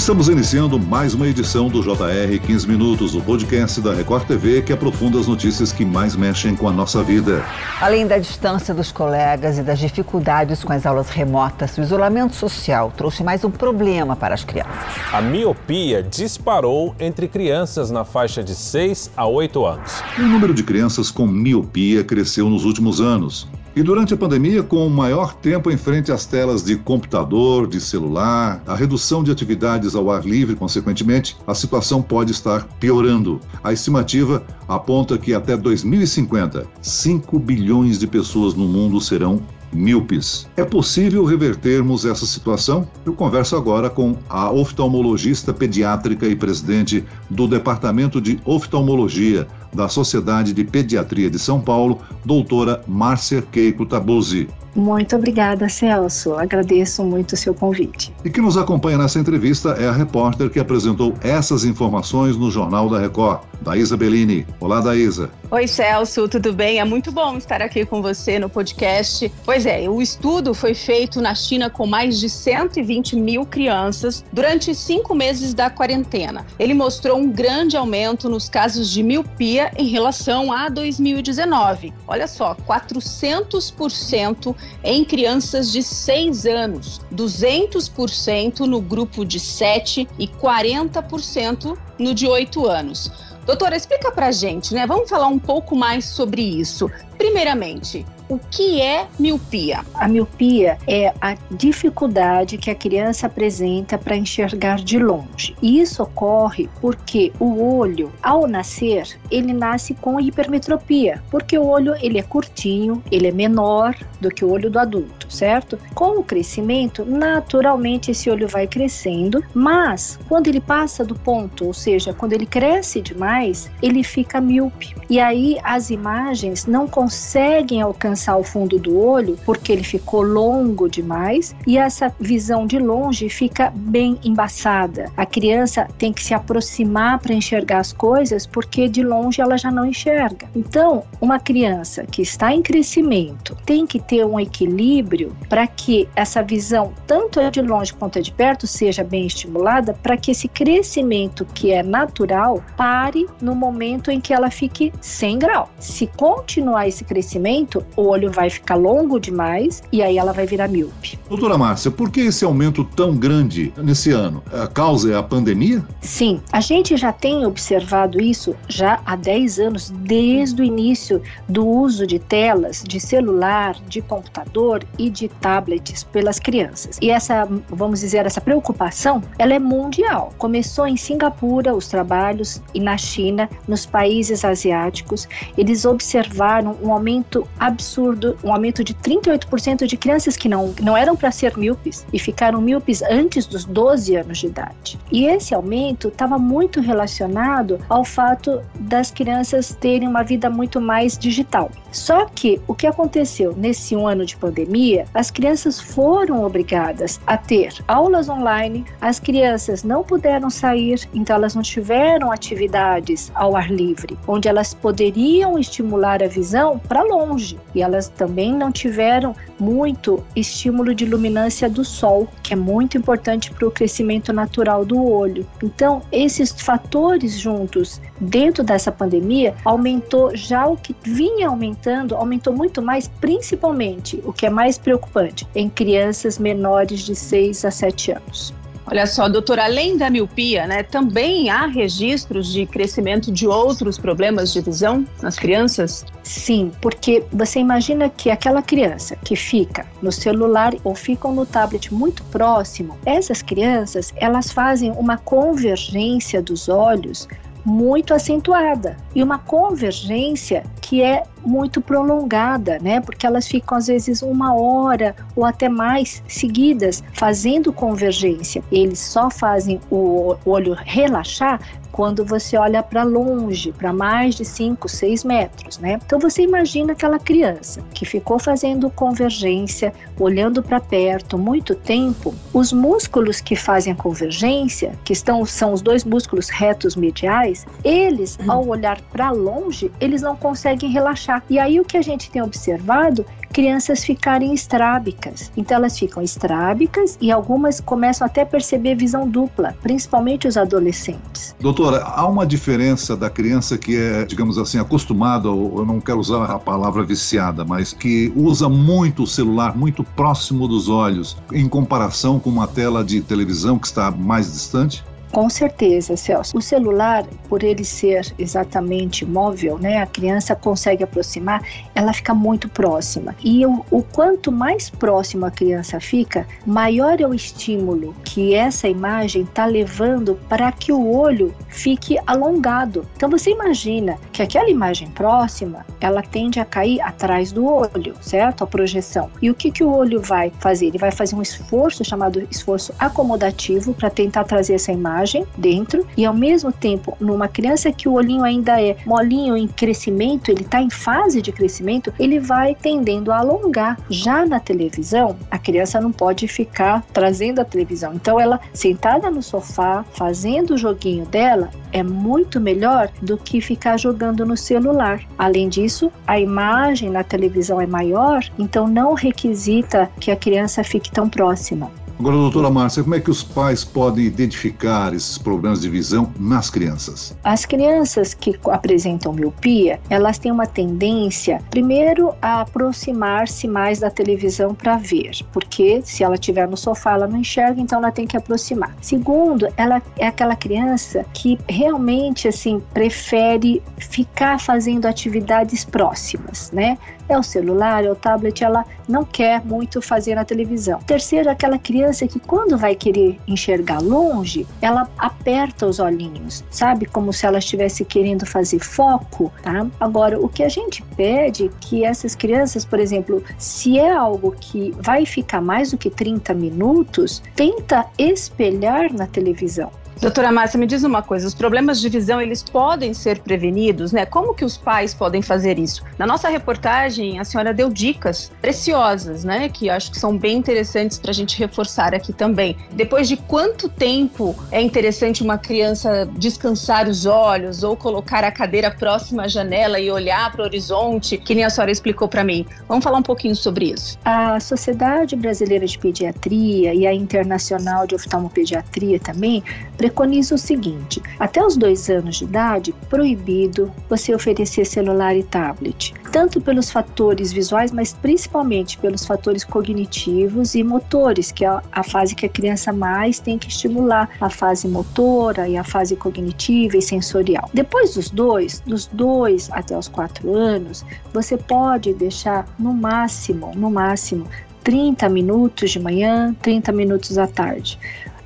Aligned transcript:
Estamos 0.00 0.30
iniciando 0.30 0.78
mais 0.80 1.12
uma 1.12 1.28
edição 1.28 1.68
do 1.68 1.82
JR 1.82 2.38
15 2.46 2.66
Minutos, 2.66 3.14
o 3.14 3.20
podcast 3.20 3.82
da 3.82 3.92
Record 3.92 4.26
TV 4.26 4.62
que 4.62 4.72
aprofunda 4.72 5.20
as 5.20 5.26
notícias 5.26 5.72
que 5.72 5.84
mais 5.84 6.16
mexem 6.16 6.56
com 6.56 6.66
a 6.66 6.72
nossa 6.72 7.02
vida. 7.02 7.44
Além 7.82 8.06
da 8.06 8.16
distância 8.16 8.72
dos 8.72 8.90
colegas 8.90 9.58
e 9.58 9.62
das 9.62 9.78
dificuldades 9.78 10.64
com 10.64 10.72
as 10.72 10.86
aulas 10.86 11.10
remotas, 11.10 11.76
o 11.76 11.82
isolamento 11.82 12.34
social 12.34 12.90
trouxe 12.96 13.22
mais 13.22 13.44
um 13.44 13.50
problema 13.50 14.16
para 14.16 14.34
as 14.34 14.42
crianças. 14.42 14.72
A 15.12 15.20
miopia 15.20 16.02
disparou 16.02 16.96
entre 16.98 17.28
crianças 17.28 17.90
na 17.90 18.02
faixa 18.02 18.42
de 18.42 18.54
6 18.54 19.10
a 19.14 19.26
8 19.26 19.66
anos. 19.66 20.02
O 20.18 20.22
número 20.22 20.54
de 20.54 20.62
crianças 20.62 21.10
com 21.10 21.26
miopia 21.26 22.02
cresceu 22.02 22.48
nos 22.48 22.64
últimos 22.64 23.02
anos. 23.02 23.46
E 23.74 23.84
durante 23.84 24.12
a 24.12 24.16
pandemia, 24.16 24.64
com 24.64 24.84
o 24.84 24.90
maior 24.90 25.32
tempo 25.32 25.70
em 25.70 25.76
frente 25.76 26.10
às 26.10 26.26
telas 26.26 26.64
de 26.64 26.74
computador, 26.74 27.68
de 27.68 27.80
celular, 27.80 28.60
a 28.66 28.74
redução 28.74 29.22
de 29.22 29.30
atividades 29.30 29.94
ao 29.94 30.10
ar 30.10 30.24
livre, 30.26 30.56
consequentemente, 30.56 31.36
a 31.46 31.54
situação 31.54 32.02
pode 32.02 32.32
estar 32.32 32.66
piorando. 32.80 33.38
A 33.62 33.72
estimativa 33.72 34.42
aponta 34.66 35.16
que 35.16 35.32
até 35.32 35.56
2050, 35.56 36.66
5 36.82 37.38
bilhões 37.38 38.00
de 38.00 38.08
pessoas 38.08 38.54
no 38.54 38.66
mundo 38.66 39.00
serão 39.00 39.40
míopes. 39.72 40.48
É 40.56 40.64
possível 40.64 41.24
revertermos 41.24 42.04
essa 42.04 42.26
situação? 42.26 42.88
Eu 43.06 43.12
converso 43.12 43.56
agora 43.56 43.88
com 43.88 44.16
a 44.28 44.50
oftalmologista 44.50 45.52
pediátrica 45.52 46.26
e 46.26 46.34
presidente 46.34 47.04
do 47.28 47.46
Departamento 47.46 48.20
de 48.20 48.40
Oftalmologia 48.44 49.46
da 49.72 49.88
Sociedade 49.88 50.52
de 50.52 50.64
Pediatria 50.64 51.30
de 51.30 51.38
São 51.38 51.60
Paulo, 51.60 51.98
doutora 52.24 52.82
Márcia 52.86 53.42
Keiko 53.42 53.86
Tabuzzi. 53.86 54.48
Muito 54.74 55.16
obrigada, 55.16 55.68
Celso. 55.68 56.34
Agradeço 56.34 57.02
muito 57.02 57.32
o 57.32 57.36
seu 57.36 57.54
convite. 57.54 58.12
E 58.24 58.30
que 58.30 58.40
nos 58.40 58.56
acompanha 58.56 58.98
nessa 58.98 59.18
entrevista 59.18 59.70
é 59.70 59.88
a 59.88 59.92
repórter 59.92 60.50
que 60.50 60.60
apresentou 60.60 61.14
essas 61.20 61.64
informações 61.64 62.36
no 62.36 62.50
Jornal 62.50 62.88
da 62.88 62.98
Record, 62.98 63.40
Daísa 63.60 63.96
Bellini. 63.96 64.46
Olá, 64.60 64.80
Daísa. 64.80 65.30
Oi, 65.50 65.66
Celso, 65.66 66.28
tudo 66.28 66.52
bem? 66.52 66.78
É 66.78 66.84
muito 66.84 67.10
bom 67.10 67.36
estar 67.36 67.60
aqui 67.60 67.84
com 67.84 68.00
você 68.00 68.38
no 68.38 68.48
podcast. 68.48 69.30
Pois 69.44 69.66
é, 69.66 69.88
o 69.88 70.00
estudo 70.00 70.54
foi 70.54 70.74
feito 70.74 71.20
na 71.20 71.34
China 71.34 71.68
com 71.68 71.86
mais 71.86 72.20
de 72.20 72.30
120 72.30 73.16
mil 73.16 73.44
crianças 73.44 74.24
durante 74.32 74.74
cinco 74.74 75.14
meses 75.14 75.52
da 75.52 75.68
quarentena. 75.68 76.46
Ele 76.58 76.72
mostrou 76.72 77.18
um 77.18 77.28
grande 77.28 77.76
aumento 77.76 78.28
nos 78.28 78.48
casos 78.48 78.90
de 78.90 79.02
miopia 79.02 79.72
em 79.76 79.88
relação 79.88 80.52
a 80.52 80.68
2019. 80.68 81.92
Olha 82.06 82.28
só, 82.28 82.54
400% 82.54 84.54
em 84.82 85.04
crianças 85.04 85.70
de 85.72 85.82
6 85.82 86.46
anos, 86.46 87.00
200% 87.12 88.60
no 88.60 88.80
grupo 88.80 89.24
de 89.24 89.38
7 89.38 90.08
e 90.18 90.26
40% 90.26 91.76
no 91.98 92.14
de 92.14 92.26
8 92.26 92.66
anos. 92.66 93.10
Doutora, 93.46 93.76
explica 93.76 94.12
pra 94.12 94.30
gente, 94.30 94.74
né? 94.74 94.86
Vamos 94.86 95.08
falar 95.08 95.26
um 95.26 95.38
pouco 95.38 95.74
mais 95.74 96.04
sobre 96.04 96.42
isso. 96.42 96.90
Primeiramente, 97.18 98.06
o 98.30 98.38
que 98.38 98.80
é 98.80 99.08
miopia? 99.18 99.80
A 99.92 100.06
miopia 100.06 100.78
é 100.86 101.12
a 101.20 101.36
dificuldade 101.50 102.56
que 102.56 102.70
a 102.70 102.74
criança 102.76 103.26
apresenta 103.26 103.98
para 103.98 104.16
enxergar 104.16 104.76
de 104.76 105.00
longe. 105.00 105.56
E 105.60 105.80
isso 105.80 106.00
ocorre 106.00 106.68
porque 106.80 107.32
o 107.40 107.76
olho, 107.76 108.12
ao 108.22 108.46
nascer, 108.46 109.18
ele 109.32 109.52
nasce 109.52 109.94
com 109.94 110.20
hipermetropia, 110.20 111.20
porque 111.28 111.58
o 111.58 111.66
olho 111.66 111.94
ele 112.00 112.20
é 112.20 112.22
curtinho, 112.22 113.02
ele 113.10 113.26
é 113.26 113.32
menor 113.32 113.96
do 114.20 114.28
que 114.28 114.44
o 114.44 114.50
olho 114.50 114.70
do 114.70 114.78
adulto, 114.78 115.26
certo? 115.28 115.76
Com 115.92 116.20
o 116.20 116.22
crescimento, 116.22 117.04
naturalmente 117.04 118.12
esse 118.12 118.30
olho 118.30 118.46
vai 118.46 118.68
crescendo, 118.68 119.42
mas 119.52 120.20
quando 120.28 120.46
ele 120.46 120.60
passa 120.60 121.04
do 121.04 121.16
ponto, 121.16 121.66
ou 121.66 121.74
seja, 121.74 122.14
quando 122.14 122.32
ele 122.34 122.46
cresce 122.46 123.00
demais, 123.00 123.68
ele 123.82 124.04
fica 124.04 124.40
míope. 124.40 124.94
E 125.08 125.18
aí 125.18 125.58
as 125.64 125.90
imagens 125.90 126.64
não 126.64 126.86
conseguem 126.86 127.82
alcançar 127.82 128.19
alcançar 128.20 128.36
o 128.36 128.42
fundo 128.42 128.78
do 128.78 128.98
olho 128.98 129.38
porque 129.44 129.72
ele 129.72 129.82
ficou 129.82 130.22
longo 130.22 130.88
demais 130.88 131.54
e 131.66 131.78
essa 131.78 132.14
visão 132.20 132.66
de 132.66 132.78
longe 132.78 133.28
fica 133.28 133.72
bem 133.74 134.18
embaçada. 134.22 135.10
A 135.16 135.24
criança 135.24 135.88
tem 135.98 136.12
que 136.12 136.22
se 136.22 136.34
aproximar 136.34 137.18
para 137.18 137.34
enxergar 137.34 137.78
as 137.78 137.92
coisas 137.92 138.46
porque 138.46 138.88
de 138.88 139.02
longe 139.02 139.40
ela 139.40 139.56
já 139.56 139.70
não 139.70 139.86
enxerga. 139.86 140.48
Então, 140.54 141.04
uma 141.20 141.38
criança 141.38 142.04
que 142.04 142.22
está 142.22 142.52
em 142.52 142.62
crescimento 142.62 143.56
tem 143.64 143.86
que 143.86 143.98
ter 143.98 144.24
um 144.24 144.38
equilíbrio 144.38 145.34
para 145.48 145.66
que 145.66 146.08
essa 146.14 146.42
visão, 146.42 146.92
tanto 147.06 147.40
de 147.50 147.62
longe 147.62 147.94
quanto 147.94 148.20
de 148.20 148.32
perto, 148.32 148.66
seja 148.66 149.02
bem 149.02 149.26
estimulada 149.26 149.94
para 149.94 150.16
que 150.16 150.30
esse 150.30 150.48
crescimento 150.48 151.46
que 151.54 151.72
é 151.72 151.82
natural 151.82 152.62
pare 152.76 153.26
no 153.40 153.54
momento 153.54 154.10
em 154.10 154.20
que 154.20 154.34
ela 154.34 154.50
fique 154.50 154.92
sem 155.00 155.38
grau. 155.38 155.70
Se 155.78 156.06
continuar 156.06 156.86
esse 156.86 157.04
crescimento, 157.04 157.84
o 157.96 158.09
olho 158.10 158.30
vai 158.30 158.50
ficar 158.50 158.74
longo 158.74 159.18
demais 159.18 159.82
e 159.92 160.02
aí 160.02 160.18
ela 160.18 160.32
vai 160.32 160.46
virar 160.46 160.68
míope. 160.68 161.18
Doutora 161.28 161.56
Márcia, 161.56 161.90
por 161.90 162.10
que 162.10 162.20
esse 162.20 162.44
aumento 162.44 162.84
tão 162.84 163.16
grande 163.16 163.72
nesse 163.76 164.10
ano? 164.10 164.42
A 164.52 164.66
causa 164.66 165.12
é 165.12 165.16
a 165.16 165.22
pandemia? 165.22 165.84
Sim, 166.00 166.40
a 166.52 166.60
gente 166.60 166.96
já 166.96 167.12
tem 167.12 167.46
observado 167.46 168.20
isso 168.20 168.56
já 168.68 169.00
há 169.06 169.14
10 169.14 169.58
anos, 169.60 169.90
desde 169.90 170.60
o 170.60 170.64
início 170.64 171.22
do 171.48 171.66
uso 171.66 172.06
de 172.06 172.18
telas, 172.18 172.82
de 172.86 172.98
celular, 172.98 173.76
de 173.88 174.02
computador 174.02 174.84
e 174.98 175.08
de 175.08 175.28
tablets 175.28 176.02
pelas 176.02 176.40
crianças. 176.40 176.98
E 177.00 177.10
essa, 177.10 177.48
vamos 177.68 178.00
dizer, 178.00 178.26
essa 178.26 178.40
preocupação, 178.40 179.22
ela 179.38 179.54
é 179.54 179.58
mundial. 179.58 180.32
Começou 180.36 180.86
em 180.86 180.96
Singapura 180.96 181.74
os 181.74 181.86
trabalhos 181.86 182.60
e 182.74 182.80
na 182.80 182.96
China, 182.96 183.48
nos 183.68 183.86
países 183.86 184.44
asiáticos, 184.44 185.28
eles 185.56 185.84
observaram 185.84 186.76
um 186.82 186.92
aumento 186.92 187.46
absurdo 187.58 187.99
absurdo, 188.00 188.36
um 188.42 188.52
aumento 188.52 188.82
de 188.82 188.94
38% 188.94 189.86
de 189.86 189.96
crianças 189.96 190.36
que 190.36 190.48
não, 190.48 190.74
não 190.80 190.96
eram 190.96 191.14
para 191.14 191.30
ser 191.30 191.56
míopes 191.56 192.06
e 192.12 192.18
ficaram 192.18 192.60
míopes 192.60 193.02
antes 193.02 193.46
dos 193.46 193.64
12 193.64 194.16
anos 194.16 194.38
de 194.38 194.46
idade. 194.46 194.98
E 195.12 195.26
esse 195.26 195.54
aumento 195.54 196.08
estava 196.08 196.38
muito 196.38 196.80
relacionado 196.80 197.78
ao 197.88 198.04
fato 198.04 198.60
das 198.78 199.10
crianças 199.10 199.76
terem 199.78 200.08
uma 200.08 200.22
vida 200.22 200.48
muito 200.48 200.80
mais 200.80 201.18
digital. 201.18 201.70
Só 201.92 202.26
que 202.26 202.60
o 202.66 202.74
que 202.74 202.86
aconteceu 202.86 203.54
nesse 203.56 203.96
um 203.96 204.06
ano 204.06 204.24
de 204.24 204.36
pandemia, 204.36 205.06
as 205.14 205.30
crianças 205.30 205.80
foram 205.80 206.44
obrigadas 206.44 207.20
a 207.26 207.36
ter 207.36 207.74
aulas 207.88 208.28
online, 208.28 208.84
as 209.00 209.18
crianças 209.18 209.82
não 209.82 210.02
puderam 210.02 210.50
sair, 210.50 211.08
então 211.12 211.36
elas 211.36 211.54
não 211.54 211.62
tiveram 211.62 212.30
atividades 212.30 213.30
ao 213.34 213.56
ar 213.56 213.70
livre, 213.70 214.18
onde 214.26 214.48
elas 214.48 214.74
poderiam 214.74 215.58
estimular 215.58 216.22
a 216.22 216.28
visão 216.28 216.78
para 216.78 217.02
longe. 217.02 217.58
E 217.74 217.82
elas 217.82 218.08
também 218.08 218.52
não 218.52 218.70
tiveram 218.70 219.34
muito 219.58 220.22
estímulo 220.34 220.94
de 220.94 221.04
luminância 221.04 221.68
do 221.68 221.84
sol, 221.84 222.28
que 222.42 222.54
é 222.54 222.56
muito 222.56 222.96
importante 222.96 223.50
para 223.50 223.66
o 223.66 223.70
crescimento 223.70 224.32
natural 224.32 224.84
do 224.84 225.02
olho. 225.02 225.46
Então, 225.62 226.02
esses 226.10 226.50
fatores 226.52 227.38
juntos 227.38 228.00
dentro 228.20 228.62
dessa 228.62 228.92
pandemia 228.92 229.54
aumentou 229.64 230.34
já 230.36 230.66
o 230.66 230.76
que 230.76 230.94
vinha 231.02 231.48
aumentando, 231.48 231.79
aumentou 232.16 232.52
muito 232.52 232.82
mais, 232.82 233.08
principalmente 233.08 234.20
o 234.24 234.32
que 234.32 234.46
é 234.46 234.50
mais 234.50 234.78
preocupante, 234.78 235.46
em 235.54 235.68
crianças 235.68 236.38
menores 236.38 237.00
de 237.00 237.14
6 237.14 237.64
a 237.64 237.70
7 237.70 238.12
anos. 238.12 238.54
Olha 238.90 239.06
só, 239.06 239.28
doutor, 239.28 239.60
além 239.60 239.96
da 239.96 240.10
miopia, 240.10 240.66
né, 240.66 240.82
também 240.82 241.48
há 241.48 241.66
registros 241.66 242.52
de 242.52 242.66
crescimento 242.66 243.30
de 243.30 243.46
outros 243.46 243.96
problemas 243.96 244.52
de 244.52 244.60
visão 244.60 245.06
nas 245.22 245.38
crianças? 245.38 246.04
Sim, 246.24 246.72
porque 246.82 247.22
você 247.32 247.60
imagina 247.60 248.08
que 248.08 248.30
aquela 248.30 248.62
criança 248.62 249.14
que 249.14 249.36
fica 249.36 249.86
no 250.02 250.10
celular 250.10 250.74
ou 250.82 250.96
ficam 250.96 251.32
no 251.32 251.46
tablet 251.46 251.94
muito 251.94 252.24
próximo, 252.24 252.98
essas 253.06 253.42
crianças, 253.42 254.12
elas 254.16 254.50
fazem 254.50 254.90
uma 254.92 255.16
convergência 255.18 256.42
dos 256.42 256.68
olhos 256.68 257.28
muito 257.64 258.12
acentuada 258.12 258.96
e 259.14 259.22
uma 259.22 259.38
convergência 259.38 260.64
que 260.80 261.02
é 261.02 261.22
muito 261.44 261.80
prolongada, 261.80 262.78
né? 262.80 263.00
Porque 263.00 263.26
elas 263.26 263.46
ficam 263.46 263.78
às 263.78 263.86
vezes 263.86 264.22
uma 264.22 264.54
hora 264.54 265.14
ou 265.34 265.44
até 265.44 265.68
mais 265.68 266.22
seguidas 266.28 267.02
fazendo 267.12 267.72
convergência. 267.72 268.62
Eles 268.70 268.98
só 268.98 269.30
fazem 269.30 269.80
o 269.90 270.36
olho 270.44 270.76
relaxar 270.84 271.60
quando 272.00 272.24
você 272.24 272.56
olha 272.56 272.82
para 272.82 273.02
longe, 273.02 273.72
para 273.72 273.92
mais 273.92 274.34
de 274.34 274.44
5, 274.44 274.88
6 274.88 275.24
metros, 275.24 275.78
né? 275.78 275.98
Então 276.04 276.18
você 276.18 276.42
imagina 276.42 276.92
aquela 276.92 277.18
criança 277.18 277.82
que 277.92 278.04
ficou 278.04 278.38
fazendo 278.38 278.90
convergência, 278.90 279.92
olhando 280.18 280.62
para 280.62 280.80
perto 280.80 281.36
muito 281.36 281.74
tempo, 281.74 282.34
os 282.52 282.72
músculos 282.72 283.40
que 283.40 283.56
fazem 283.56 283.92
a 283.92 283.96
convergência, 283.96 284.92
que 285.04 285.12
estão 285.12 285.44
são 285.44 285.72
os 285.72 285.82
dois 285.82 286.04
músculos 286.04 286.48
retos 286.48 286.96
mediais, 286.96 287.66
eles 287.84 288.38
ao 288.48 288.66
olhar 288.66 289.00
para 289.12 289.30
longe, 289.30 289.90
eles 290.00 290.22
não 290.22 290.36
conseguem 290.36 290.90
relaxar 290.90 291.29
E 291.48 291.58
aí 291.58 291.78
o 291.78 291.84
que 291.84 291.96
a 291.96 292.02
gente 292.02 292.30
tem 292.30 292.42
observado 292.42 293.24
crianças 293.52 294.04
ficarem 294.04 294.54
estrábicas. 294.54 295.50
Então 295.56 295.76
elas 295.76 295.98
ficam 295.98 296.22
estrábicas 296.22 297.18
e 297.20 297.30
algumas 297.30 297.80
começam 297.80 298.26
até 298.26 298.42
a 298.42 298.46
perceber 298.46 298.94
visão 298.94 299.28
dupla, 299.28 299.74
principalmente 299.82 300.46
os 300.46 300.56
adolescentes. 300.56 301.54
Doutora, 301.60 302.02
há 302.02 302.26
uma 302.26 302.46
diferença 302.46 303.16
da 303.16 303.28
criança 303.28 303.76
que 303.76 303.96
é, 303.96 304.24
digamos 304.24 304.58
assim, 304.58 304.78
acostumada, 304.78 305.50
ou 305.50 305.78
eu 305.78 305.84
não 305.84 306.00
quero 306.00 306.18
usar 306.18 306.44
a 306.44 306.58
palavra 306.58 307.02
viciada, 307.02 307.64
mas 307.64 307.92
que 307.92 308.32
usa 308.36 308.68
muito 308.68 309.24
o 309.24 309.26
celular, 309.26 309.76
muito 309.76 310.04
próximo 310.04 310.68
dos 310.68 310.88
olhos, 310.88 311.36
em 311.52 311.68
comparação 311.68 312.38
com 312.38 312.50
uma 312.50 312.66
tela 312.66 313.04
de 313.04 313.20
televisão 313.20 313.78
que 313.78 313.86
está 313.86 314.10
mais 314.10 314.52
distante? 314.52 315.04
Com 315.32 315.48
certeza, 315.48 316.16
Celso. 316.16 316.56
O 316.56 316.60
celular, 316.60 317.24
por 317.48 317.62
ele 317.62 317.84
ser 317.84 318.34
exatamente 318.38 319.24
móvel, 319.24 319.78
né, 319.78 319.98
a 319.98 320.06
criança 320.06 320.56
consegue 320.56 321.04
aproximar, 321.04 321.62
ela 321.94 322.12
fica 322.12 322.34
muito 322.34 322.68
próxima. 322.68 323.34
E 323.42 323.64
o, 323.64 323.84
o 323.90 324.02
quanto 324.02 324.50
mais 324.50 324.90
próximo 324.90 325.46
a 325.46 325.50
criança 325.50 326.00
fica, 326.00 326.46
maior 326.66 327.20
é 327.20 327.26
o 327.26 327.32
estímulo 327.32 328.14
que 328.24 328.54
essa 328.54 328.88
imagem 328.88 329.42
está 329.42 329.66
levando 329.66 330.38
para 330.48 330.72
que 330.72 330.92
o 330.92 331.16
olho 331.16 331.54
fique 331.68 332.18
alongado. 332.26 333.06
Então 333.16 333.30
você 333.30 333.50
imagina 333.50 334.18
que 334.32 334.42
aquela 334.42 334.68
imagem 334.68 335.08
próxima, 335.10 335.86
ela 336.00 336.22
tende 336.22 336.58
a 336.58 336.64
cair 336.64 337.00
atrás 337.02 337.52
do 337.52 337.66
olho, 337.66 338.16
certo? 338.20 338.64
A 338.64 338.66
projeção. 338.66 339.30
E 339.40 339.48
o 339.48 339.54
que, 339.54 339.70
que 339.70 339.84
o 339.84 339.92
olho 339.92 340.20
vai 340.20 340.52
fazer? 340.58 340.86
Ele 340.86 340.98
vai 340.98 341.12
fazer 341.12 341.36
um 341.36 341.42
esforço 341.42 342.04
chamado 342.04 342.46
esforço 342.50 342.92
acomodativo 342.98 343.94
para 343.94 344.10
tentar 344.10 344.44
trazer 344.44 344.74
essa 344.74 344.90
imagem 344.90 345.19
imagem 345.20 345.46
dentro 345.56 346.06
e 346.16 346.24
ao 346.24 346.34
mesmo 346.34 346.72
tempo 346.72 347.16
numa 347.20 347.48
criança 347.48 347.92
que 347.92 348.08
o 348.08 348.12
olhinho 348.12 348.42
ainda 348.42 348.80
é 348.80 348.96
molinho 349.04 349.56
em 349.56 349.66
crescimento, 349.66 350.50
ele 350.50 350.62
está 350.62 350.80
em 350.80 350.90
fase 350.90 351.42
de 351.42 351.52
crescimento, 351.52 352.12
ele 352.18 352.40
vai 352.40 352.74
tendendo 352.74 353.30
a 353.30 353.38
alongar. 353.38 353.98
Já 354.08 354.46
na 354.46 354.58
televisão, 354.58 355.36
a 355.50 355.58
criança 355.58 356.00
não 356.00 356.12
pode 356.12 356.48
ficar 356.48 357.04
trazendo 357.12 357.60
a 357.60 357.64
televisão. 357.64 358.14
Então 358.14 358.40
ela 358.40 358.60
sentada 358.72 359.30
no 359.30 359.42
sofá, 359.42 360.04
fazendo 360.12 360.74
o 360.74 360.78
joguinho 360.78 361.26
dela, 361.26 361.70
é 361.92 362.02
muito 362.02 362.60
melhor 362.60 363.10
do 363.20 363.36
que 363.36 363.60
ficar 363.60 363.98
jogando 363.98 364.46
no 364.46 364.56
celular. 364.56 365.20
Além 365.36 365.68
disso, 365.68 366.10
a 366.26 366.38
imagem 366.38 367.10
na 367.10 367.24
televisão 367.24 367.80
é 367.80 367.86
maior, 367.86 368.44
então 368.58 368.86
não 368.86 369.14
requisita 369.14 370.08
que 370.20 370.30
a 370.30 370.36
criança 370.36 370.84
fique 370.84 371.10
tão 371.10 371.28
próxima. 371.28 371.90
Agora, 372.20 372.36
doutora 372.36 372.68
Márcia, 372.68 373.02
como 373.02 373.14
é 373.14 373.20
que 373.20 373.30
os 373.30 373.42
pais 373.42 373.82
podem 373.82 374.26
identificar 374.26 375.14
esses 375.14 375.38
problemas 375.38 375.80
de 375.80 375.88
visão 375.88 376.30
nas 376.38 376.68
crianças? 376.68 377.34
As 377.42 377.64
crianças 377.64 378.34
que 378.34 378.60
apresentam 378.66 379.32
miopia, 379.32 379.98
elas 380.10 380.38
têm 380.38 380.52
uma 380.52 380.66
tendência, 380.66 381.62
primeiro, 381.70 382.34
a 382.42 382.60
aproximar-se 382.60 383.66
mais 383.66 384.00
da 384.00 384.10
televisão 384.10 384.74
para 384.74 384.98
ver, 384.98 385.30
porque 385.50 386.02
se 386.04 386.22
ela 386.22 386.34
estiver 386.34 386.68
no 386.68 386.76
sofá, 386.76 387.12
ela 387.12 387.26
não 387.26 387.38
enxerga, 387.38 387.80
então 387.80 388.00
ela 388.00 388.12
tem 388.12 388.26
que 388.26 388.36
aproximar. 388.36 388.94
Segundo, 389.00 389.66
ela 389.78 390.02
é 390.18 390.26
aquela 390.26 390.54
criança 390.54 391.24
que 391.32 391.58
realmente, 391.70 392.46
assim, 392.46 392.82
prefere 392.92 393.82
ficar 393.96 394.60
fazendo 394.60 395.06
atividades 395.06 395.86
próximas, 395.86 396.70
né? 396.70 396.98
É 397.32 397.38
o 397.38 397.42
celular, 397.42 398.04
é 398.04 398.10
o 398.10 398.14
tablet, 398.14 398.62
ela 398.62 398.84
não 399.08 399.24
quer 399.24 399.64
muito 399.64 400.00
fazer 400.00 400.34
na 400.34 400.44
televisão. 400.44 400.98
Terceiro, 401.00 401.50
aquela 401.50 401.78
criança 401.78 402.26
que 402.26 402.38
quando 402.38 402.76
vai 402.76 402.94
querer 402.94 403.38
enxergar 403.46 404.00
longe, 404.00 404.66
ela 404.80 405.08
aperta 405.18 405.86
os 405.86 405.98
olhinhos, 405.98 406.64
sabe? 406.70 407.06
Como 407.06 407.32
se 407.32 407.46
ela 407.46 407.58
estivesse 407.58 408.04
querendo 408.04 408.46
fazer 408.46 408.80
foco, 408.80 409.52
tá? 409.62 409.86
Agora, 409.98 410.38
o 410.38 410.48
que 410.48 410.62
a 410.62 410.68
gente 410.68 411.02
pede 411.16 411.66
é 411.66 411.70
que 411.80 412.04
essas 412.04 412.34
crianças, 412.34 412.84
por 412.84 412.98
exemplo, 412.98 413.42
se 413.58 413.98
é 413.98 414.12
algo 414.12 414.54
que 414.58 414.92
vai 415.00 415.26
ficar 415.26 415.60
mais 415.60 415.90
do 415.90 415.98
que 415.98 416.10
30 416.10 416.54
minutos, 416.54 417.42
tenta 417.54 418.06
espelhar 418.18 419.12
na 419.12 419.26
televisão. 419.26 419.90
Doutora 420.20 420.52
Márcia, 420.52 420.78
me 420.78 420.86
diz 420.86 421.02
uma 421.02 421.22
coisa, 421.22 421.46
os 421.46 421.54
problemas 421.54 421.98
de 421.98 422.06
visão, 422.10 422.42
eles 422.42 422.62
podem 422.62 423.14
ser 423.14 423.38
prevenidos, 423.38 424.12
né? 424.12 424.26
Como 424.26 424.52
que 424.52 424.66
os 424.66 424.76
pais 424.76 425.14
podem 425.14 425.40
fazer 425.40 425.78
isso? 425.78 426.04
Na 426.18 426.26
nossa 426.26 426.46
reportagem, 426.50 427.38
a 427.38 427.44
senhora 427.44 427.72
deu 427.72 427.88
dicas 427.88 428.52
preciosas, 428.60 429.44
né? 429.44 429.70
Que 429.70 429.88
acho 429.88 430.10
que 430.10 430.18
são 430.18 430.36
bem 430.36 430.58
interessantes 430.58 431.18
para 431.18 431.30
a 431.30 431.34
gente 431.34 431.58
reforçar 431.58 432.14
aqui 432.14 432.34
também. 432.34 432.76
Depois 432.92 433.28
de 433.28 433.38
quanto 433.38 433.88
tempo 433.88 434.54
é 434.70 434.82
interessante 434.82 435.42
uma 435.42 435.56
criança 435.56 436.28
descansar 436.36 437.08
os 437.08 437.24
olhos 437.24 437.82
ou 437.82 437.96
colocar 437.96 438.44
a 438.44 438.52
cadeira 438.52 438.90
próxima 438.90 439.44
à 439.44 439.48
janela 439.48 439.98
e 439.98 440.10
olhar 440.10 440.52
para 440.52 440.60
o 440.60 440.64
horizonte, 440.66 441.38
que 441.38 441.54
nem 441.54 441.64
a 441.64 441.70
senhora 441.70 441.90
explicou 441.90 442.28
para 442.28 442.44
mim? 442.44 442.66
Vamos 442.86 443.02
falar 443.02 443.16
um 443.16 443.22
pouquinho 443.22 443.56
sobre 443.56 443.86
isso. 443.86 444.18
A 444.22 444.60
Sociedade 444.60 445.34
Brasileira 445.34 445.86
de 445.86 445.98
Pediatria 445.98 446.92
e 446.92 447.06
a 447.06 447.14
Internacional 447.14 448.06
de 448.06 448.14
Oftalmopediatria 448.14 449.18
também 449.18 449.64
preconiza 450.10 450.56
o 450.56 450.58
seguinte: 450.58 451.22
até 451.38 451.64
os 451.64 451.76
dois 451.76 452.10
anos 452.10 452.36
de 452.36 452.44
idade, 452.44 452.92
proibido 453.08 453.92
você 454.08 454.34
oferecer 454.34 454.84
celular 454.84 455.36
e 455.36 455.44
tablet, 455.44 456.12
tanto 456.32 456.60
pelos 456.60 456.90
fatores 456.90 457.52
visuais, 457.52 457.92
mas 457.92 458.12
principalmente 458.12 458.98
pelos 458.98 459.24
fatores 459.24 459.64
cognitivos 459.64 460.74
e 460.74 460.82
motores, 460.82 461.52
que 461.52 461.64
é 461.64 461.80
a 461.92 462.02
fase 462.02 462.34
que 462.34 462.44
a 462.44 462.48
criança 462.48 462.92
mais 462.92 463.38
tem 463.38 463.56
que 463.56 463.68
estimular, 463.68 464.28
a 464.40 464.50
fase 464.50 464.88
motora 464.88 465.68
e 465.68 465.76
a 465.76 465.84
fase 465.84 466.16
cognitiva 466.16 466.96
e 466.96 467.02
sensorial. 467.02 467.70
Depois 467.72 468.14
dos 468.14 468.30
dois, 468.30 468.80
dos 468.80 469.06
dois 469.06 469.70
até 469.70 469.96
os 469.96 470.08
quatro 470.08 470.56
anos, 470.56 471.04
você 471.32 471.56
pode 471.56 472.12
deixar 472.14 472.66
no 472.78 472.92
máximo, 472.92 473.72
no 473.76 473.90
máximo, 473.90 474.46
30 474.82 475.28
minutos 475.28 475.90
de 475.90 476.00
manhã, 476.00 476.54
30 476.62 476.90
minutos 476.92 477.38
à 477.38 477.46
tarde. 477.46 477.98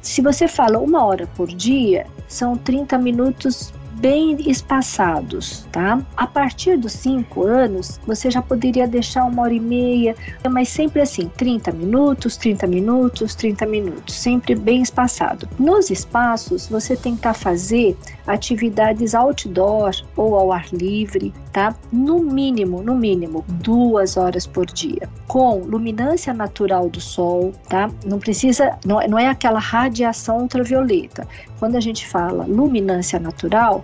Se 0.04 0.20
você 0.20 0.46
fala 0.46 0.78
uma 0.78 1.02
hora 1.02 1.26
por 1.34 1.48
dia, 1.48 2.06
são 2.28 2.58
30 2.58 2.98
minutos 2.98 3.72
bem 3.96 4.36
espaçados, 4.50 5.66
tá? 5.70 6.00
A 6.16 6.26
partir 6.26 6.76
dos 6.76 6.92
5 6.92 7.46
anos, 7.46 8.00
você 8.06 8.30
já 8.30 8.42
poderia 8.42 8.86
deixar 8.86 9.24
uma 9.24 9.42
hora 9.42 9.54
e 9.54 9.60
meia, 9.60 10.14
mas 10.50 10.68
sempre 10.68 11.00
assim, 11.00 11.28
30 11.36 11.72
minutos, 11.72 12.36
30 12.36 12.66
minutos, 12.66 13.34
30 13.34 13.66
minutos, 13.66 14.14
sempre 14.14 14.54
bem 14.54 14.82
espaçado. 14.82 15.48
Nos 15.58 15.90
espaços, 15.90 16.68
você 16.68 16.96
tentar 16.96 17.34
fazer 17.34 17.96
atividades 18.26 19.14
outdoor 19.14 19.90
ou 20.16 20.34
ao 20.36 20.52
ar 20.52 20.66
livre, 20.72 21.32
tá? 21.52 21.74
No 21.92 22.18
mínimo, 22.18 22.82
no 22.82 22.94
mínimo, 22.94 23.44
duas 23.48 24.16
horas 24.16 24.46
por 24.46 24.66
dia, 24.66 25.08
com 25.26 25.58
luminância 25.58 26.32
natural 26.32 26.88
do 26.88 27.00
sol, 27.00 27.52
tá? 27.68 27.90
Não 28.04 28.18
precisa, 28.18 28.78
não, 28.84 28.98
não 29.06 29.18
é 29.18 29.28
aquela 29.28 29.58
radiação 29.58 30.38
ultravioleta. 30.38 31.26
Quando 31.58 31.76
a 31.76 31.80
gente 31.80 32.06
fala 32.06 32.44
luminância 32.44 33.18
natural, 33.18 33.83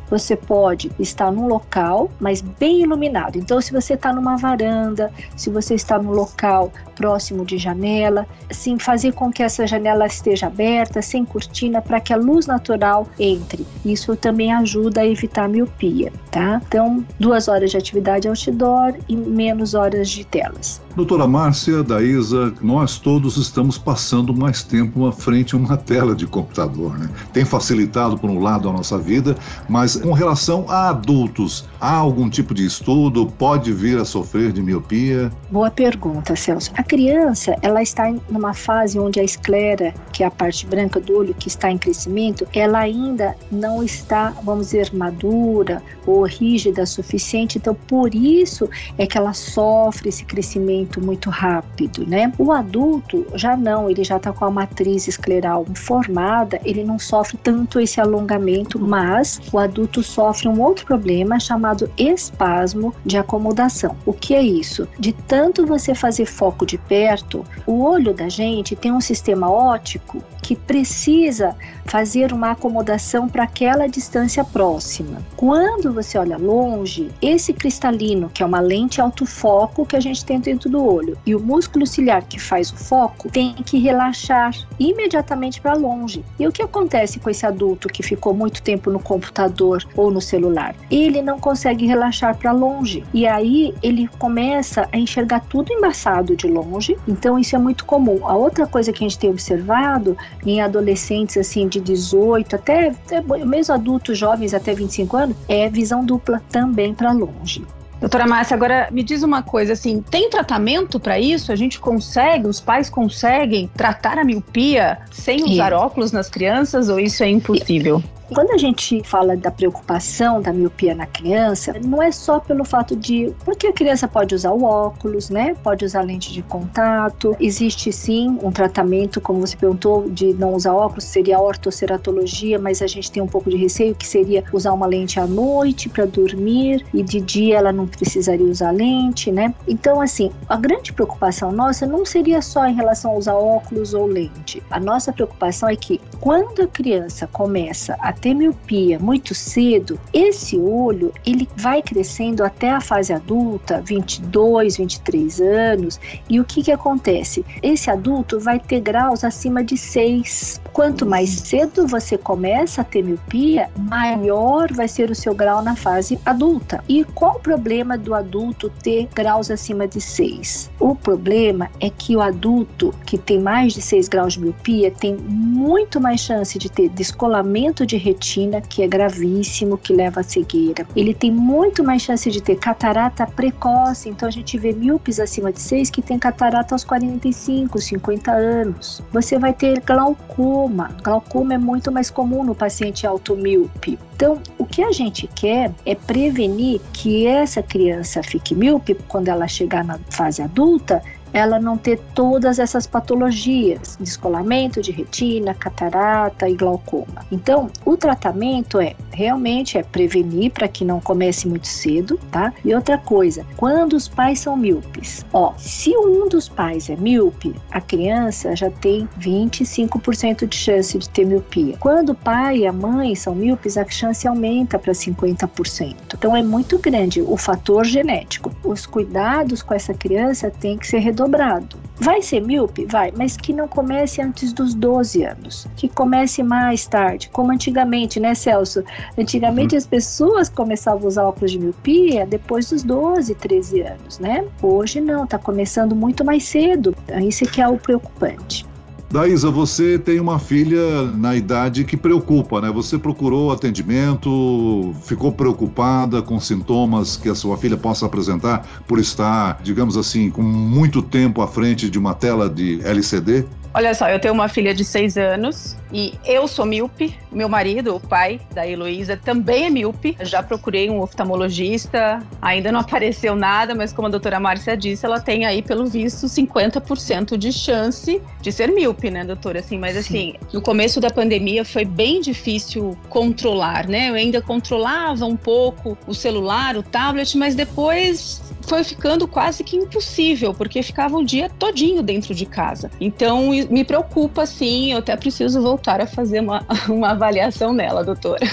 você 0.11 0.35
pode 0.35 0.91
estar 0.99 1.31
num 1.31 1.47
local, 1.47 2.11
mas 2.19 2.41
bem 2.41 2.81
iluminado. 2.81 3.37
Então, 3.37 3.61
se 3.61 3.71
você 3.71 3.93
está 3.93 4.11
numa 4.11 4.35
varanda, 4.35 5.09
se 5.37 5.49
você 5.49 5.73
está 5.73 5.97
num 5.97 6.11
local 6.11 6.71
próximo 6.95 7.45
de 7.45 7.57
janela, 7.57 8.27
assim, 8.49 8.77
fazer 8.77 9.13
com 9.13 9.31
que 9.31 9.41
essa 9.41 9.65
janela 9.65 10.05
esteja 10.05 10.47
aberta, 10.47 11.01
sem 11.01 11.23
cortina, 11.25 11.81
para 11.81 11.99
que 11.99 12.13
a 12.13 12.17
luz 12.17 12.45
natural 12.45 13.07
entre. 13.17 13.65
Isso 13.83 14.15
também 14.15 14.53
ajuda 14.53 15.01
a 15.01 15.07
evitar 15.07 15.45
a 15.45 15.47
miopia, 15.47 16.11
tá? 16.29 16.61
Então, 16.67 17.03
duas 17.19 17.47
horas 17.47 17.71
de 17.71 17.77
atividade 17.77 18.27
outdoor 18.27 18.93
e 19.07 19.15
menos 19.15 19.73
horas 19.73 20.09
de 20.09 20.25
telas. 20.25 20.81
Doutora 20.95 21.25
Márcia, 21.25 21.81
da 21.83 22.03
ISA, 22.03 22.53
nós 22.61 22.99
todos 22.99 23.37
estamos 23.37 23.77
passando 23.77 24.33
mais 24.33 24.61
tempo 24.61 25.07
à 25.07 25.11
frente 25.11 25.55
a 25.55 25.57
uma 25.57 25.77
tela 25.77 26.13
de 26.13 26.27
computador, 26.27 26.99
né? 26.99 27.09
Tem 27.31 27.45
facilitado, 27.45 28.17
por 28.17 28.29
um 28.29 28.39
lado, 28.39 28.67
a 28.67 28.73
nossa 28.73 28.97
vida, 28.97 29.37
mas 29.69 30.00
com 30.01 30.11
relação 30.11 30.65
a 30.67 30.89
adultos, 30.89 31.65
há 31.79 31.95
algum 31.95 32.29
tipo 32.29 32.53
de 32.53 32.65
estudo? 32.65 33.27
Pode 33.37 33.71
vir 33.71 33.97
a 33.97 34.05
sofrer 34.05 34.51
de 34.51 34.61
miopia? 34.61 35.31
Boa 35.49 35.69
pergunta, 35.69 36.35
Celso. 36.35 36.71
A 36.75 36.83
criança, 36.83 37.55
ela 37.61 37.81
está 37.81 38.11
numa 38.29 38.53
fase 38.53 38.97
onde 38.99 39.19
a 39.19 39.23
esclera, 39.23 39.93
que 40.11 40.23
é 40.23 40.27
a 40.27 40.31
parte 40.31 40.65
branca 40.65 40.99
do 40.99 41.17
olho, 41.17 41.33
que 41.33 41.47
está 41.47 41.69
em 41.69 41.77
crescimento, 41.77 42.47
ela 42.53 42.79
ainda 42.79 43.35
não 43.51 43.83
está, 43.83 44.33
vamos 44.43 44.67
dizer, 44.67 44.93
madura 44.93 45.81
ou 46.05 46.23
rígida 46.23 46.83
o 46.83 46.87
suficiente. 46.87 47.57
Então, 47.57 47.75
por 47.87 48.13
isso 48.15 48.69
é 48.97 49.05
que 49.05 49.17
ela 49.17 49.33
sofre 49.33 50.09
esse 50.09 50.23
crescimento 50.23 51.03
muito 51.03 51.29
rápido, 51.29 52.05
né? 52.07 52.31
O 52.37 52.51
adulto 52.51 53.25
já 53.35 53.55
não, 53.55 53.89
ele 53.89 54.03
já 54.03 54.17
está 54.17 54.31
com 54.31 54.45
a 54.45 54.51
matriz 54.51 55.07
escleral 55.07 55.65
formada, 55.75 56.59
ele 56.63 56.83
não 56.83 56.97
sofre 56.97 57.37
tanto 57.37 57.79
esse 57.79 57.99
alongamento, 57.99 58.79
mas 58.79 59.39
o 59.51 59.59
adulto 59.59 59.90
sofre 60.03 60.47
um 60.47 60.61
outro 60.61 60.85
problema 60.85 61.39
chamado 61.39 61.91
espasmo 61.97 62.93
de 63.03 63.17
acomodação. 63.17 63.97
O 64.05 64.13
que 64.13 64.35
é 64.35 64.41
isso? 64.41 64.87
De 64.99 65.11
tanto 65.11 65.65
você 65.65 65.95
fazer 65.95 66.25
foco 66.25 66.65
de 66.65 66.77
perto, 66.77 67.43
o 67.65 67.83
olho 67.83 68.13
da 68.13 68.29
gente 68.29 68.75
tem 68.75 68.91
um 68.91 69.01
sistema 69.01 69.49
óptico 69.49 70.23
que 70.41 70.55
precisa 70.55 71.55
fazer 71.85 72.31
uma 72.31 72.51
acomodação 72.51 73.27
para 73.27 73.43
aquela 73.43 73.87
distância 73.87 74.43
próxima. 74.43 75.21
Quando 75.35 75.93
você 75.93 76.17
olha 76.17 76.37
longe, 76.37 77.09
esse 77.21 77.53
cristalino, 77.53 78.29
que 78.29 78.41
é 78.41 78.45
uma 78.45 78.59
lente 78.59 79.01
autofoco 79.01 79.85
que 79.85 79.95
a 79.95 79.99
gente 79.99 80.23
tem 80.23 80.39
dentro 80.39 80.69
do 80.69 80.83
olho, 80.83 81.17
e 81.25 81.35
o 81.35 81.39
músculo 81.39 81.85
ciliar 81.85 82.23
que 82.23 82.39
faz 82.39 82.71
o 82.71 82.77
foco, 82.77 83.29
tem 83.29 83.53
que 83.53 83.77
relaxar 83.77 84.55
imediatamente 84.79 85.59
para 85.59 85.73
longe. 85.73 86.23
E 86.39 86.47
o 86.47 86.51
que 86.51 86.61
acontece 86.61 87.19
com 87.19 87.29
esse 87.29 87.45
adulto 87.45 87.87
que 87.87 88.03
ficou 88.03 88.33
muito 88.33 88.61
tempo 88.61 88.89
no 88.89 88.99
computador 88.99 89.83
ou 89.95 90.09
no 90.09 90.21
celular? 90.21 90.75
Ele 90.89 91.21
não 91.21 91.39
consegue 91.39 91.85
relaxar 91.85 92.37
para 92.37 92.51
longe. 92.51 93.03
E 93.13 93.27
aí 93.27 93.73
ele 93.83 94.07
começa 94.19 94.87
a 94.91 94.97
enxergar 94.97 95.41
tudo 95.41 95.73
embaçado 95.73 96.35
de 96.35 96.47
longe. 96.47 96.97
Então 97.07 97.37
isso 97.37 97.55
é 97.55 97.59
muito 97.59 97.85
comum. 97.85 98.25
A 98.25 98.35
outra 98.35 98.65
coisa 98.65 98.91
que 98.93 99.03
a 99.03 99.07
gente 99.07 99.19
tem 99.19 99.29
observado 99.29 100.17
em 100.45 100.61
adolescentes 100.61 101.37
assim 101.37 101.67
de 101.67 101.79
18 101.79 102.55
até, 102.55 102.89
até 102.89 103.21
mesmo 103.45 103.73
adultos 103.73 104.17
jovens 104.17 104.53
até 104.53 104.73
25 104.73 105.17
anos 105.17 105.37
é 105.47 105.69
visão 105.69 106.03
dupla 106.03 106.41
também 106.49 106.93
para 106.93 107.11
longe. 107.11 107.63
Doutora 108.01 108.25
Márcia, 108.25 108.55
agora 108.55 108.89
me 108.91 109.03
diz 109.03 109.21
uma 109.21 109.43
coisa 109.43 109.73
assim, 109.73 110.01
tem 110.01 110.27
tratamento 110.27 110.99
para 110.99 111.19
isso? 111.19 111.51
A 111.51 111.55
gente 111.55 111.79
consegue, 111.79 112.47
os 112.47 112.59
pais 112.59 112.89
conseguem 112.89 113.69
tratar 113.75 114.17
a 114.17 114.23
miopia 114.23 114.97
sem 115.11 115.43
usar 115.43 115.71
óculos 115.71 116.11
nas 116.11 116.27
crianças 116.27 116.89
ou 116.89 116.99
isso 116.99 117.23
é 117.23 117.29
impossível? 117.29 118.01
Quando 118.33 118.51
a 118.51 118.57
gente 118.57 119.01
fala 119.03 119.35
da 119.35 119.51
preocupação 119.51 120.41
da 120.41 120.53
miopia 120.53 120.95
na 120.95 121.05
criança, 121.05 121.73
não 121.83 122.01
é 122.01 122.13
só 122.13 122.39
pelo 122.39 122.63
fato 122.63 122.95
de. 122.95 123.33
Porque 123.43 123.67
a 123.67 123.73
criança 123.73 124.07
pode 124.07 124.33
usar 124.33 124.51
o 124.51 124.63
óculos, 124.63 125.29
né? 125.29 125.53
Pode 125.61 125.83
usar 125.83 126.01
lente 126.01 126.31
de 126.31 126.41
contato. 126.41 127.35
Existe 127.41 127.91
sim 127.91 128.39
um 128.41 128.49
tratamento, 128.49 129.19
como 129.19 129.41
você 129.41 129.57
perguntou, 129.57 130.09
de 130.09 130.33
não 130.33 130.53
usar 130.53 130.73
óculos, 130.73 131.03
seria 131.03 131.35
a 131.35 131.41
ortoceratologia, 131.41 132.57
mas 132.57 132.81
a 132.81 132.87
gente 132.87 133.11
tem 133.11 133.21
um 133.21 133.27
pouco 133.27 133.49
de 133.49 133.57
receio 133.57 133.93
que 133.93 134.07
seria 134.07 134.45
usar 134.53 134.71
uma 134.71 134.85
lente 134.85 135.19
à 135.19 135.27
noite 135.27 135.89
para 135.89 136.05
dormir 136.05 136.85
e 136.93 137.03
de 137.03 137.19
dia 137.19 137.57
ela 137.57 137.73
não 137.73 137.85
precisaria 137.85 138.45
usar 138.45 138.71
lente, 138.71 139.29
né? 139.29 139.53
Então, 139.67 139.99
assim, 139.99 140.31
a 140.47 140.55
grande 140.55 140.93
preocupação 140.93 141.51
nossa 141.51 141.85
não 141.85 142.05
seria 142.05 142.41
só 142.41 142.65
em 142.65 142.75
relação 142.75 143.11
a 143.11 143.15
usar 143.15 143.35
óculos 143.35 143.93
ou 143.93 144.05
lente. 144.05 144.63
A 144.71 144.79
nossa 144.79 145.11
preocupação 145.11 145.67
é 145.67 145.75
que 145.75 145.99
quando 146.21 146.61
a 146.61 146.67
criança 146.67 147.27
começa 147.27 147.97
a 147.99 148.13
ter 148.21 148.33
miopia 148.33 148.99
muito 148.99 149.33
cedo, 149.33 149.99
esse 150.13 150.57
olho 150.57 151.11
ele 151.25 151.49
vai 151.57 151.81
crescendo 151.81 152.43
até 152.43 152.69
a 152.69 152.79
fase 152.79 153.11
adulta, 153.11 153.81
22, 153.81 154.77
23 154.77 155.41
anos, 155.41 155.99
e 156.29 156.39
o 156.39 156.45
que 156.45 156.63
que 156.63 156.71
acontece? 156.71 157.43
Esse 157.61 157.89
adulto 157.89 158.39
vai 158.39 158.59
ter 158.59 158.79
graus 158.79 159.23
acima 159.23 159.63
de 159.63 159.75
6. 159.75 160.61
Quanto 160.71 161.05
mais 161.05 161.29
cedo 161.29 161.87
você 161.87 162.17
começa 162.17 162.81
a 162.81 162.83
ter 162.83 163.03
miopia, 163.03 163.69
maior 163.77 164.71
vai 164.71 164.87
ser 164.87 165.09
o 165.09 165.15
seu 165.15 165.33
grau 165.33 165.61
na 165.61 165.75
fase 165.75 166.19
adulta. 166.25 166.83
E 166.87 167.03
qual 167.03 167.37
o 167.37 167.39
problema 167.39 167.97
do 167.97 168.13
adulto 168.13 168.71
ter 168.81 169.07
graus 169.13 169.49
acima 169.49 169.87
de 169.87 169.99
6? 169.99 170.69
O 170.79 170.95
problema 170.95 171.69
é 171.79 171.89
que 171.89 172.15
o 172.15 172.21
adulto 172.21 172.93
que 173.05 173.17
tem 173.17 173.39
mais 173.39 173.73
de 173.73 173.81
6 173.81 174.07
graus 174.07 174.33
de 174.33 174.41
miopia 174.41 174.91
tem 174.91 175.15
muito 175.17 175.99
mais 175.99 176.21
chance 176.21 176.57
de 176.57 176.69
ter 176.69 176.89
descolamento 176.89 177.85
de 177.85 177.97
retina, 178.11 178.61
que 178.61 178.83
é 178.83 178.87
gravíssimo, 178.87 179.77
que 179.77 179.93
leva 179.93 180.19
à 180.19 180.23
cegueira. 180.23 180.85
Ele 180.95 181.13
tem 181.13 181.31
muito 181.31 181.83
mais 181.83 182.01
chance 182.01 182.29
de 182.29 182.41
ter 182.41 182.55
catarata 182.55 183.25
precoce, 183.25 184.09
então 184.09 184.27
a 184.27 184.31
gente 184.31 184.57
vê 184.57 184.73
míopes 184.73 185.19
acima 185.19 185.51
de 185.51 185.59
6 185.59 185.89
que 185.89 186.01
tem 186.01 186.19
catarata 186.19 186.75
aos 186.75 186.83
45, 186.83 187.79
50 187.79 188.31
anos. 188.31 189.01
Você 189.11 189.39
vai 189.39 189.53
ter 189.53 189.81
glaucoma. 189.81 190.91
Glaucoma 191.03 191.53
é 191.53 191.57
muito 191.57 191.91
mais 191.91 192.09
comum 192.09 192.43
no 192.43 192.53
paciente 192.53 193.07
automíope. 193.07 193.97
Então, 194.15 194.39
o 194.57 194.65
que 194.65 194.83
a 194.83 194.91
gente 194.91 195.27
quer 195.27 195.71
é 195.83 195.95
prevenir 195.95 196.79
que 196.93 197.25
essa 197.25 197.63
criança 197.63 198.21
fique 198.21 198.53
míope 198.53 198.95
quando 199.07 199.29
ela 199.29 199.47
chegar 199.47 199.83
na 199.83 199.97
fase 200.09 200.43
adulta 200.43 201.01
ela 201.33 201.59
não 201.59 201.77
ter 201.77 201.99
todas 202.13 202.59
essas 202.59 202.85
patologias, 202.85 203.97
descolamento 203.99 204.81
de 204.81 204.91
retina, 204.91 205.53
catarata 205.53 206.49
e 206.49 206.55
glaucoma. 206.55 207.25
Então, 207.31 207.69
o 207.85 207.95
tratamento 207.95 208.79
é 208.79 208.95
realmente 209.13 209.77
é 209.77 209.83
prevenir 209.83 210.51
para 210.51 210.67
que 210.67 210.85
não 210.85 210.99
comece 210.99 211.47
muito 211.47 211.67
cedo, 211.67 212.19
tá? 212.31 212.53
E 212.63 212.73
outra 212.73 212.97
coisa, 212.97 213.45
quando 213.57 213.93
os 213.93 214.07
pais 214.07 214.39
são 214.39 214.55
míopes, 214.55 215.25
ó, 215.33 215.53
se 215.57 215.95
um 215.95 216.27
dos 216.27 216.47
pais 216.47 216.89
é 216.89 216.95
míope, 216.95 217.55
a 217.71 217.81
criança 217.81 218.55
já 218.55 218.69
tem 218.69 219.07
25% 219.19 220.47
de 220.47 220.55
chance 220.55 220.97
de 220.97 221.09
ter 221.09 221.25
miopia. 221.25 221.75
Quando 221.79 222.09
o 222.09 222.15
pai 222.15 222.59
e 222.59 222.67
a 222.67 222.73
mãe 222.73 223.15
são 223.15 223.35
míopes, 223.35 223.77
a 223.77 223.87
chance 223.87 224.27
aumenta 224.27 224.79
para 224.79 224.93
50%. 224.93 225.95
Então 226.13 226.35
é 226.35 226.43
muito 226.43 226.77
grande 226.77 227.21
o 227.21 227.37
fator 227.37 227.85
genético. 227.85 228.51
Os 228.63 228.85
cuidados 228.85 229.61
com 229.61 229.73
essa 229.73 229.93
criança 229.93 230.49
têm 230.49 230.77
que 230.77 230.87
ser 230.87 230.99
redobrado. 230.99 231.77
Vai 231.97 232.21
ser 232.21 232.39
míope? 232.39 232.85
Vai, 232.85 233.13
mas 233.15 233.37
que 233.37 233.53
não 233.53 233.67
comece 233.67 234.21
antes 234.21 234.51
dos 234.53 234.73
12 234.73 235.23
anos, 235.23 235.67
que 235.75 235.87
comece 235.87 236.41
mais 236.41 236.87
tarde, 236.87 237.29
como 237.29 237.51
antigamente, 237.51 238.19
né, 238.19 238.33
Celso? 238.33 238.83
Antigamente 239.17 239.75
uhum. 239.75 239.77
as 239.77 239.87
pessoas 239.87 240.49
começavam 240.49 241.03
a 241.03 241.07
usar 241.07 241.23
óculos 241.23 241.51
de 241.51 241.59
miopia 241.59 242.25
depois 242.25 242.69
dos 242.69 242.83
12, 242.83 243.35
13 243.35 243.81
anos, 243.81 244.19
né? 244.19 244.45
Hoje 244.61 245.01
não, 245.01 245.25
tá 245.25 245.37
começando 245.37 245.95
muito 245.95 246.23
mais 246.23 246.43
cedo. 246.43 246.95
Isso 247.21 247.45
que 247.45 247.61
é 247.61 247.67
o 247.67 247.77
preocupante. 247.77 248.65
Daísa, 249.11 249.51
você 249.51 249.99
tem 249.99 250.21
uma 250.21 250.39
filha 250.39 251.03
na 251.17 251.35
idade 251.35 251.83
que 251.83 251.97
preocupa, 251.97 252.61
né? 252.61 252.71
Você 252.71 252.97
procurou 252.97 253.51
atendimento, 253.51 254.95
ficou 255.03 255.33
preocupada 255.33 256.21
com 256.21 256.39
sintomas 256.39 257.17
que 257.17 257.27
a 257.27 257.35
sua 257.35 257.57
filha 257.57 257.75
possa 257.75 258.05
apresentar 258.05 258.65
por 258.87 258.99
estar, 258.99 259.59
digamos 259.61 259.97
assim, 259.97 260.29
com 260.29 260.41
muito 260.41 261.01
tempo 261.01 261.41
à 261.41 261.47
frente 261.47 261.89
de 261.89 261.99
uma 261.99 262.13
tela 262.13 262.49
de 262.49 262.79
LCD? 262.85 263.45
Olha 263.73 263.93
só, 263.93 264.09
eu 264.09 264.19
tenho 264.19 264.33
uma 264.33 264.49
filha 264.49 264.73
de 264.73 264.83
seis 264.83 265.17
anos 265.17 265.77
e 265.93 266.13
eu 266.25 266.45
sou 266.45 266.65
míope. 266.65 267.17
Meu 267.31 267.47
marido, 267.47 267.95
o 267.95 267.99
pai 268.01 268.41
da 268.53 268.67
Heloísa, 268.67 269.15
também 269.15 269.65
é 269.65 269.69
míope. 269.69 270.17
já 270.21 270.43
procurei 270.43 270.89
um 270.89 270.99
oftalmologista, 270.99 272.19
ainda 272.41 272.69
não 272.69 272.81
apareceu 272.91 273.33
nada, 273.33 273.73
mas 273.73 273.93
como 273.93 274.09
a 274.09 274.11
doutora 274.11 274.41
Márcia 274.41 274.75
disse, 274.75 275.05
ela 275.05 275.21
tem 275.21 275.45
aí, 275.45 275.61
pelo 275.61 275.85
visto, 275.85 276.27
50% 276.27 277.37
de 277.37 277.53
chance 277.53 278.21
de 278.41 278.51
ser 278.51 278.71
míope, 278.73 279.09
né, 279.09 279.23
doutora? 279.23 279.59
Assim, 279.59 279.77
mas 279.77 279.95
assim, 279.95 280.35
no 280.51 280.61
começo 280.61 280.99
da 280.99 281.09
pandemia 281.09 281.63
foi 281.63 281.85
bem 281.85 282.19
difícil 282.19 282.97
controlar, 283.07 283.87
né? 283.87 284.09
Eu 284.09 284.15
ainda 284.15 284.41
controlava 284.41 285.25
um 285.25 285.37
pouco 285.37 285.97
o 286.05 286.13
celular, 286.13 286.75
o 286.75 286.83
tablet, 286.83 287.37
mas 287.37 287.55
depois 287.55 288.41
foi 288.61 288.83
ficando 288.83 289.27
quase 289.27 289.63
que 289.63 289.75
impossível, 289.75 290.53
porque 290.53 290.81
ficava 290.83 291.17
o 291.17 291.23
dia 291.23 291.49
todinho 291.59 292.01
dentro 292.01 292.33
de 292.33 292.45
casa. 292.45 292.89
Então, 292.99 293.49
me 293.69 293.83
preocupa, 293.83 294.45
sim, 294.45 294.91
eu 294.91 294.99
até 294.99 295.15
preciso 295.15 295.61
voltar 295.61 296.01
a 296.01 296.07
fazer 296.07 296.41
uma, 296.41 296.65
uma 296.89 297.11
avaliação 297.11 297.73
nela, 297.73 298.03
doutora. 298.03 298.45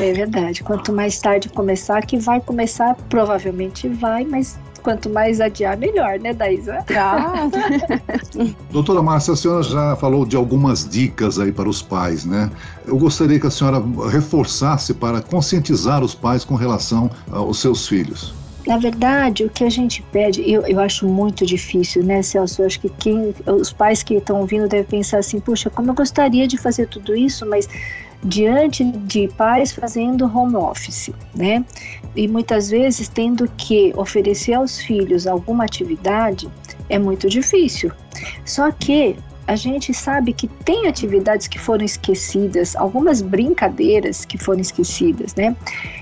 É 0.00 0.12
verdade. 0.12 0.62
Quanto 0.62 0.92
mais 0.92 1.18
tarde 1.18 1.48
começar, 1.48 2.04
que 2.04 2.18
vai 2.18 2.40
começar, 2.40 2.94
provavelmente 3.08 3.88
vai, 3.88 4.24
mas 4.24 4.58
quanto 4.80 5.08
mais 5.10 5.40
adiar, 5.40 5.76
melhor, 5.76 6.18
né, 6.18 6.32
Daísa? 6.32 6.84
Ah. 6.96 7.48
Doutora 8.70 9.02
Márcia, 9.02 9.34
a 9.34 9.36
senhora 9.36 9.62
já 9.62 9.96
falou 9.96 10.24
de 10.24 10.36
algumas 10.36 10.88
dicas 10.88 11.38
aí 11.38 11.52
para 11.52 11.68
os 11.68 11.82
pais, 11.82 12.24
né? 12.24 12.50
Eu 12.86 12.96
gostaria 12.98 13.38
que 13.38 13.46
a 13.46 13.50
senhora 13.50 13.82
reforçasse 14.10 14.94
para 14.94 15.20
conscientizar 15.20 16.02
os 16.02 16.14
pais 16.14 16.44
com 16.44 16.54
relação 16.54 17.10
aos 17.30 17.58
seus 17.60 17.86
filhos. 17.86 18.39
Na 18.66 18.76
verdade, 18.76 19.44
o 19.44 19.50
que 19.50 19.64
a 19.64 19.70
gente 19.70 20.02
pede, 20.12 20.48
eu, 20.48 20.62
eu 20.66 20.78
acho 20.80 21.06
muito 21.06 21.46
difícil, 21.46 22.04
né, 22.04 22.22
Celso? 22.22 22.62
Eu 22.62 22.66
acho 22.66 22.80
que 22.80 22.88
quem, 22.88 23.34
os 23.46 23.72
pais 23.72 24.02
que 24.02 24.14
estão 24.14 24.40
ouvindo 24.40 24.68
devem 24.68 24.86
pensar 24.86 25.18
assim: 25.18 25.40
puxa, 25.40 25.70
como 25.70 25.90
eu 25.90 25.94
gostaria 25.94 26.46
de 26.46 26.58
fazer 26.58 26.86
tudo 26.86 27.16
isso, 27.16 27.46
mas 27.46 27.68
diante 28.22 28.84
de 28.84 29.28
pais 29.28 29.72
fazendo 29.72 30.24
home 30.24 30.56
office, 30.56 31.10
né? 31.34 31.64
E 32.14 32.28
muitas 32.28 32.68
vezes 32.68 33.08
tendo 33.08 33.48
que 33.56 33.92
oferecer 33.96 34.54
aos 34.54 34.78
filhos 34.78 35.26
alguma 35.26 35.64
atividade, 35.64 36.48
é 36.88 36.98
muito 36.98 37.28
difícil. 37.28 37.90
Só 38.44 38.70
que 38.70 39.16
a 39.50 39.56
gente 39.56 39.92
sabe 39.92 40.32
que 40.32 40.46
tem 40.46 40.86
atividades 40.86 41.48
que 41.48 41.58
foram 41.58 41.84
esquecidas, 41.84 42.76
algumas 42.76 43.20
brincadeiras 43.20 44.24
que 44.24 44.38
foram 44.38 44.60
esquecidas, 44.60 45.34
né? 45.34 45.56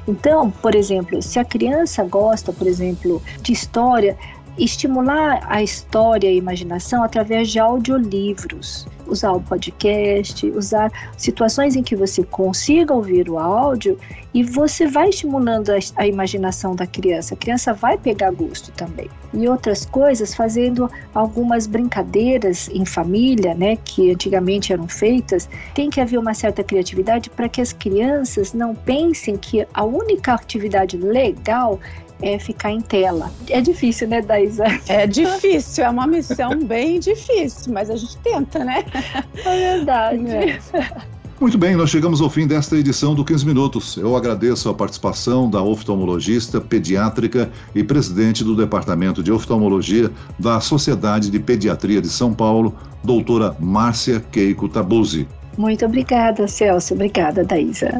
Então, 0.06 0.50
por 0.50 0.74
exemplo, 0.74 1.22
se 1.22 1.38
a 1.38 1.44
criança 1.46 2.04
gosta, 2.04 2.52
por 2.52 2.66
exemplo, 2.66 3.22
de 3.40 3.54
história, 3.54 4.18
estimular 4.58 5.40
a 5.48 5.62
história 5.62 6.28
e 6.28 6.34
a 6.34 6.36
imaginação 6.36 7.02
através 7.02 7.48
de 7.48 7.58
audiolivros. 7.58 8.86
Usar 9.08 9.32
o 9.32 9.40
podcast, 9.40 10.48
usar 10.50 10.90
situações 11.16 11.76
em 11.76 11.82
que 11.82 11.96
você 11.96 12.22
consiga 12.22 12.94
ouvir 12.94 13.28
o 13.28 13.38
áudio 13.38 13.98
e 14.32 14.42
você 14.42 14.86
vai 14.86 15.08
estimulando 15.08 15.70
a, 15.70 15.78
a 15.96 16.06
imaginação 16.06 16.74
da 16.74 16.86
criança. 16.86 17.34
A 17.34 17.36
criança 17.36 17.72
vai 17.72 17.96
pegar 17.96 18.30
gosto 18.30 18.70
também. 18.72 19.08
E 19.32 19.48
outras 19.48 19.84
coisas, 19.84 20.34
fazendo 20.34 20.90
algumas 21.14 21.66
brincadeiras 21.66 22.68
em 22.68 22.84
família, 22.84 23.54
né, 23.54 23.76
que 23.76 24.12
antigamente 24.12 24.72
eram 24.72 24.88
feitas, 24.88 25.48
tem 25.74 25.90
que 25.90 26.00
haver 26.00 26.18
uma 26.18 26.34
certa 26.34 26.62
criatividade 26.62 27.30
para 27.30 27.48
que 27.48 27.60
as 27.60 27.72
crianças 27.72 28.52
não 28.52 28.74
pensem 28.74 29.36
que 29.36 29.66
a 29.74 29.84
única 29.84 30.34
atividade 30.34 30.96
legal 30.96 31.78
é 32.22 32.38
ficar 32.38 32.70
em 32.70 32.80
tela. 32.80 33.30
É 33.48 33.60
difícil, 33.60 34.08
né, 34.08 34.20
Daísa? 34.20 34.64
É 34.88 35.06
difícil, 35.06 35.84
é 35.84 35.90
uma 35.90 36.06
missão 36.06 36.58
bem 36.64 36.98
difícil, 36.98 37.72
mas 37.72 37.90
a 37.90 37.96
gente 37.96 38.16
tenta, 38.18 38.64
né? 38.64 38.84
É 39.44 39.76
verdade. 39.76 40.30
É. 40.30 41.18
Muito 41.40 41.56
bem, 41.56 41.76
nós 41.76 41.88
chegamos 41.88 42.20
ao 42.20 42.28
fim 42.28 42.48
desta 42.48 42.76
edição 42.76 43.14
do 43.14 43.24
15 43.24 43.46
Minutos. 43.46 43.96
Eu 43.96 44.16
agradeço 44.16 44.68
a 44.68 44.74
participação 44.74 45.48
da 45.48 45.62
oftalmologista 45.62 46.60
pediátrica 46.60 47.48
e 47.76 47.84
presidente 47.84 48.42
do 48.42 48.56
Departamento 48.56 49.22
de 49.22 49.30
Oftalmologia 49.30 50.10
da 50.36 50.60
Sociedade 50.60 51.30
de 51.30 51.38
Pediatria 51.38 52.02
de 52.02 52.08
São 52.08 52.34
Paulo, 52.34 52.74
doutora 53.04 53.56
Márcia 53.60 54.18
Keiko 54.18 54.68
Tabuzzi. 54.68 55.28
Muito 55.58 55.84
obrigada, 55.84 56.46
Celso. 56.46 56.94
Obrigada, 56.94 57.42
Daísa. 57.44 57.98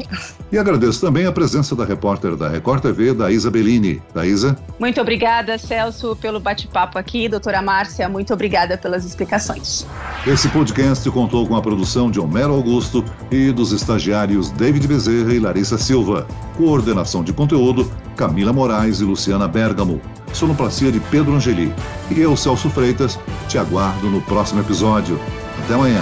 E 0.49 0.57
agradeço 0.57 1.01
também 1.01 1.25
a 1.25 1.31
presença 1.31 1.75
da 1.75 1.83
repórter 1.83 2.37
da 2.37 2.47
Record 2.47 2.81
TV, 2.81 3.13
Daísa 3.13 3.51
Bellini. 3.51 4.01
Daísa? 4.15 4.57
Muito 4.79 5.01
obrigada, 5.01 5.57
Celso, 5.57 6.15
pelo 6.15 6.39
bate-papo 6.39 6.97
aqui. 6.97 7.27
Doutora 7.27 7.61
Márcia, 7.61 8.07
muito 8.07 8.33
obrigada 8.33 8.77
pelas 8.77 9.03
explicações. 9.03 9.85
Esse 10.25 10.47
podcast 10.47 11.07
contou 11.11 11.45
com 11.45 11.57
a 11.57 11.61
produção 11.61 12.09
de 12.09 12.17
Homero 12.17 12.53
Augusto 12.53 13.03
e 13.29 13.51
dos 13.51 13.73
estagiários 13.73 14.49
David 14.51 14.87
Bezerra 14.87 15.33
e 15.33 15.39
Larissa 15.39 15.77
Silva. 15.77 16.25
Coordenação 16.55 17.25
de 17.25 17.33
conteúdo, 17.33 17.91
Camila 18.15 18.53
Moraes 18.53 19.01
e 19.01 19.03
Luciana 19.03 19.49
Bergamo. 19.49 19.99
Sonoplastia 20.31 20.93
de 20.93 21.01
Pedro 21.01 21.33
Angeli. 21.33 21.73
E 22.09 22.21
eu, 22.21 22.37
Celso 22.37 22.69
Freitas, 22.69 23.19
te 23.49 23.57
aguardo 23.57 24.09
no 24.09 24.21
próximo 24.21 24.61
episódio. 24.61 25.19
Até 25.65 25.73
amanhã. 25.73 26.01